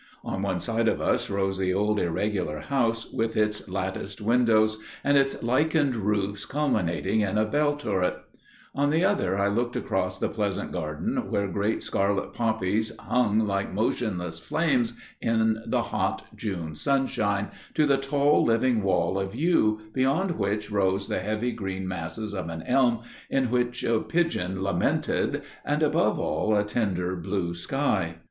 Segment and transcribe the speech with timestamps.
[0.23, 5.15] On one side of us rose the old irregular house, with its latticed windows, and
[5.15, 8.15] its lichened roofs culminating in a bellturret;
[8.73, 13.71] on the other I looked across the pleasant garden where great scarlet poppies hung like
[13.75, 20.31] motionless flames in the hot June sunshine, to the tall living wall of yew, beyond
[20.31, 25.83] which rose the heavy green masses of an elm in which a pigeon lamented, and
[25.83, 28.15] above all a tender blue sky.